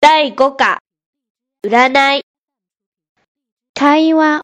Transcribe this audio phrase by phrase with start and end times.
[0.00, 0.78] 第5課、
[1.66, 2.22] 占い。
[3.74, 4.42] 会話、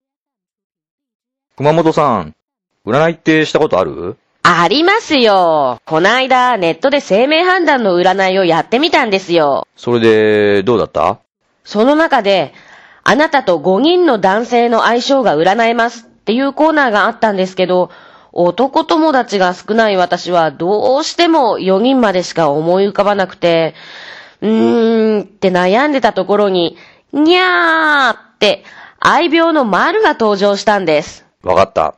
[1.56, 2.34] 熊本さん、
[2.84, 4.16] 占いってしたことある？
[4.42, 5.80] ありますよ。
[5.86, 9.68] こないだネットで生命判断の占いをやってみたんですよ。
[9.76, 11.20] それで、どうだった？
[11.62, 12.52] その中で、
[13.04, 17.92] あなたと5人の男性の相性が占えますっていうコーナーがあったんですけど、
[18.32, 23.76] 男友達が少ない私はどうしても4人までしか思い浮かばなくて、
[24.44, 26.76] うーんって悩んでたところに、
[27.12, 28.62] にゃーって
[29.00, 31.24] 愛病の丸が登場したんです。
[31.42, 31.94] わかった。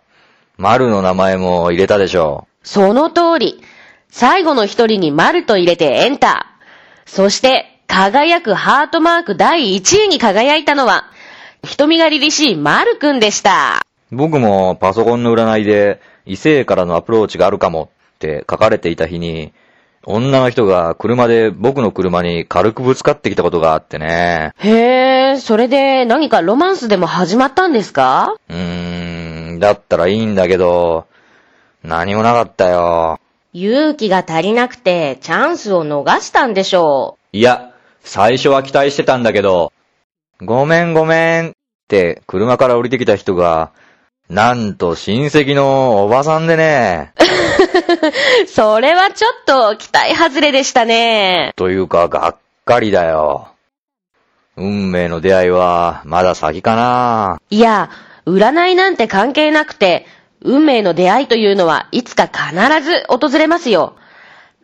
[0.56, 3.61] 丸の名前も入れたでしょその通り。
[4.09, 7.11] 最後の一人に丸と入れてエンター。
[7.11, 11.11] そして、輝くハートマーク第1位に輝いたのは、
[11.65, 13.83] 瞳が凛々しい丸くんでした。
[14.12, 19.53] 僕もパソコンの占いで異性からのアプローチがあるかもって書かれていた日に、
[20.09, 24.52] 女の人が車で僕の車に軽くぶつかってきたことがあってね。
[24.59, 28.36] へえ、それで何かロマンスでも始まったんですか？
[28.48, 31.06] うーん、だったらいいんだけど、
[31.83, 33.19] 何もなかったよ。
[33.53, 37.72] 勇気が足りなくてチャンスを逃したんでしょいや、
[38.03, 39.72] 最初は期待してたんだけど、
[40.41, 41.50] ごめんごめんっ
[41.88, 43.72] て車から降りてきた人が、
[44.28, 47.12] なんと親戚のおばさんでね。
[47.78, 48.46] う。
[48.48, 51.52] それはちょっと期待外れでしたね。
[51.56, 53.48] というか、がっかりだよ。
[54.56, 57.91] 運命の出会いは、まだ先かないや、
[58.27, 60.06] 占いなんて関係なくて、
[60.42, 63.97] 運命の出会いというのはいつか必ず訪れますよ。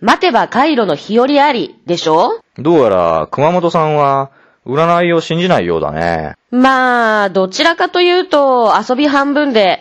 [0.00, 2.40] 待てば回路の日和あり、でしょ？
[2.58, 4.30] どうやら、熊本さんは、
[4.66, 6.34] 占いを信じないようだね。
[6.50, 9.80] まあ、どちらかというと遊び半分で、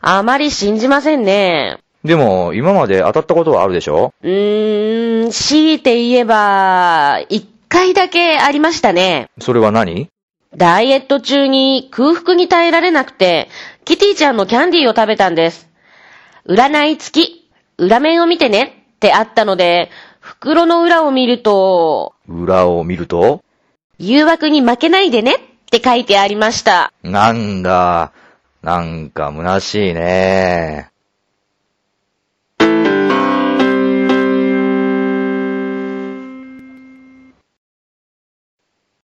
[0.00, 1.78] あまり信じませんね。
[2.04, 4.12] でも、今まで当たったことはあるでしょ？
[4.22, 9.30] うーん、強いて言えば、一回だけありましたね。
[9.40, 10.08] それは何？
[10.56, 13.48] ダイエット中に空腹に耐えられなくて、
[13.84, 15.68] キティちゃんのキャンディーを食べたんです。
[16.46, 19.88] 占い付き、裏面を見てねってあったので、
[20.20, 23.42] 袋の裏を見ると、裏を見ると？
[23.98, 25.38] 誘惑に負けないでねっ
[25.70, 26.92] て書いてありました。
[27.02, 28.12] なんだ、
[28.62, 30.91] なんか虚しいね。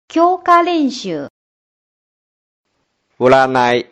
[0.09, 1.27] 強化練習、
[3.19, 3.87] 占い。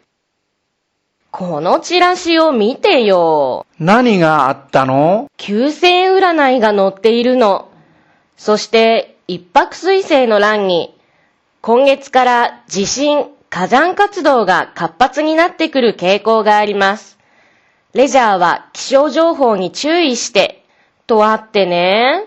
[1.30, 3.66] このチラシを見てよ。
[3.80, 7.70] 何があったの？9000円占いが載っているの。
[8.38, 10.98] そして、一泊水星の欄に、
[11.59, 17.20] 今月から地震、火山活動が活発になってくる傾向があります。
[17.94, 20.64] レジャーは気象情報に注意して、
[21.08, 22.24] とあってね。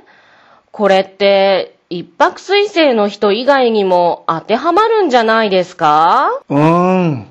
[0.72, 6.28] これって、一泊水星の人以外にも当てはまるんじゃないですか？
[6.50, 7.28] うーん。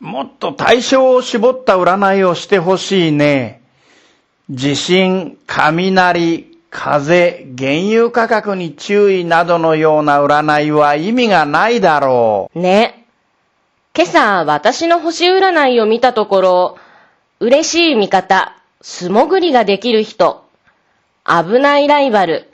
[0.00, 3.60] もっと対象を絞った占いをしてほしいね。
[4.48, 13.04] 地震、雷、風、原油価格に注意などのような占いは意味がないだろね。
[13.94, 16.78] 今朝、私の星占いを見たところ、
[17.40, 20.44] 嬉しい味方、素潜りができる人、
[21.26, 22.49] 危ないライバル、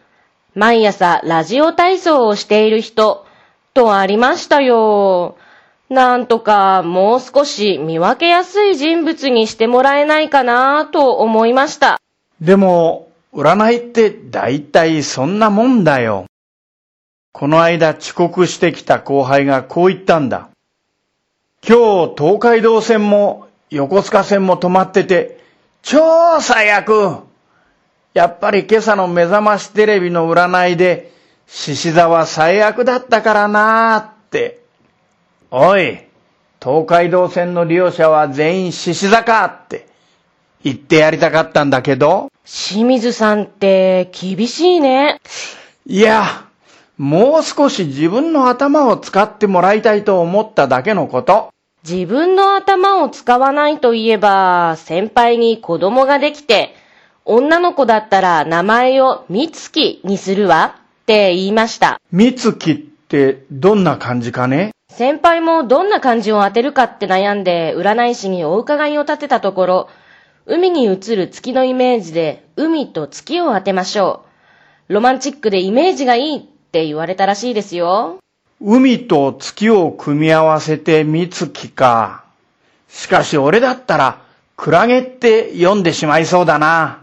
[0.57, 3.27] 毎朝ラジオ体操をしている人、
[3.75, 5.37] とありましたよ。
[5.91, 12.01] なんとかもう少し見分けやすい人物にしてもらえないかなと思いました。
[12.41, 16.25] でも、占いって大体そんなもんだよ。
[17.33, 20.49] この間遅刻してきた後輩がこう言ったんだ。
[21.69, 25.39] 今日東海道線も横須賀線も止まってて、
[25.83, 27.26] 超最悪
[28.17, 31.13] やっぱり今朝の目覚ましテレビの占いで、
[31.47, 34.63] 獅子座は最悪だったからなーって。
[35.51, 36.01] おい、
[36.59, 39.87] 東海道線の利用者は全員獅子座かって
[40.65, 45.21] 言ってやりたかったんだけど、清水さんって厳しいね。
[45.85, 46.47] いや、
[46.97, 51.51] もう少し自分の頭を使ってもらいたいと思っただけのこと。
[51.87, 56.75] 自分の頭を使わないといえば、先輩に子供ができて、
[57.29, 62.01] 女の子だったら名前をみつきにするわって言いました。
[62.13, 64.71] みつきってどんな感じかね？
[64.89, 69.89] 先輩もどんな漢字を当てるかって悩んで占い師にお伺いを立てたところ、
[70.47, 74.23] 海に映る月のイメージで海と月を当てましょ
[74.89, 74.95] う。
[74.95, 76.41] ロマンチックでイメージがいいっ
[76.71, 78.19] て言われたらしいですよ。
[78.61, 82.23] 海と月を組み合わせてみつきか。
[82.89, 84.23] しかし俺だったら、
[84.57, 87.01] クラゲって読んでしまいそうだな。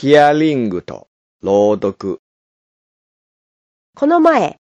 [0.00, 1.08] ヒアリングと
[1.42, 2.20] 朗読。
[3.96, 4.60] この前、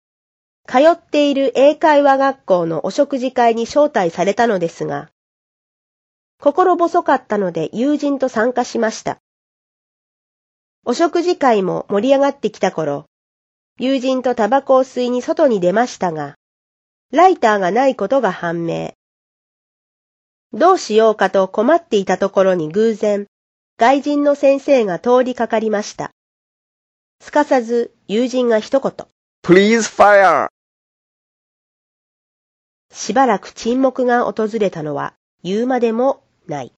[0.64, 5.10] 通っている英会話学校のお食事会に招待されたのですが、
[6.40, 9.19] 心細かったので友人と参加しました。
[10.84, 13.06] お食事会も盛り上がってきた頃、
[13.81, 16.36] 友人とタバコを吸いに外に出ましたが、
[17.10, 18.92] ライターがないことが判明。
[20.52, 23.26] どうしようかと困っていたところに偶然、
[23.76, 26.12] 外人の先生が通りかかりました。
[27.21, 28.93] すかさず友人が一言。
[29.44, 30.49] Please fire!
[32.93, 36.73] しばらく沈黙が訪れたのは言うまでもない。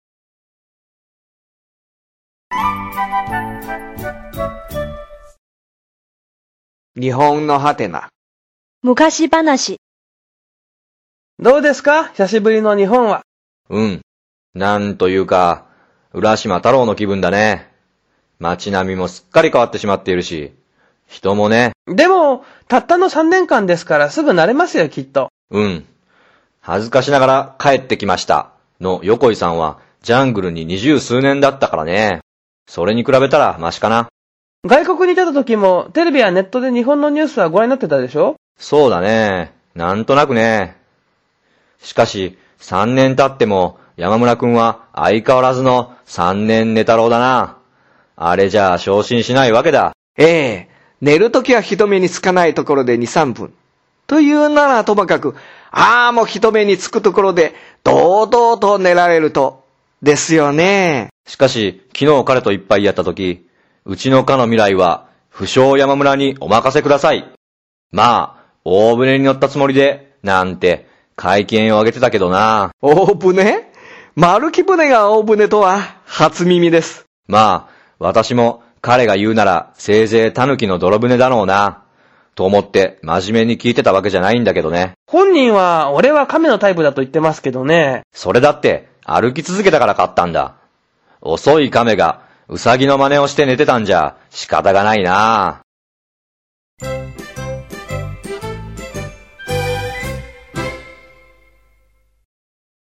[6.98, 8.08] 日本のハテナ。
[8.82, 9.76] 昔話。
[11.38, 12.08] どうですか？
[12.08, 13.20] 久しぶりの日本は。
[13.68, 14.00] うん。
[14.54, 15.66] なんというか、
[16.16, 17.70] 浦島太郎の気分だね。
[18.38, 20.54] 街並みもすっかり変わってしまっているし、
[21.06, 25.28] 人もね、でも、たったの3年間ですからすぐ慣れますよ、きっと。
[25.50, 25.84] うん。
[26.62, 28.52] 恥ずかしながら帰ってきました。
[28.80, 32.20] の横井さんは、ジャングルに二十数年だったからね。
[32.66, 34.08] それに比べたらマシかな。
[34.66, 38.36] 外国に出た時も、テレビやネットで日本のニュースはご覧になってたでしょ？
[38.58, 39.52] そうだね。
[39.74, 40.78] なんとなくね。
[41.82, 47.56] しかし、三年経っても、山村くんは相変わらずの三年寝太郎だな。
[48.14, 49.92] あれじゃあ昇進しないわけだ。
[50.18, 50.68] ええ、
[51.00, 53.54] 寝るときは人目につかないところで2、3分。
[54.06, 55.34] というならともかく、
[55.70, 57.54] ああもう人目につくところで、
[57.84, 59.64] 堂々と寝られると、
[60.02, 61.08] ですよね。
[61.26, 63.48] しかし、昨日彼といっぱいやったとき、
[63.86, 67.32] うちの課の未来は、不詳山村にお任せください。
[67.92, 72.72] まあ、大船に乗ったつもりで、なんて、会見を上げてたけどな。
[72.82, 73.65] 大船？
[74.18, 77.04] 丸木船が大船とは、初耳です。
[77.28, 81.82] まあ、私も彼が言うなら、せいぜい狸の泥船だろうな。
[82.34, 84.94] と思って、真面目に聞いてたわけじゃないんだけどね。
[85.06, 88.04] 本人は、俺は亀のタイプだと言ってますけどね。
[88.10, 90.54] それだって、歩き続けたから買ったんだ。
[91.20, 95.60] 遅い亀が、うさぎの真似をして寝てたんじゃ、仕方がないな。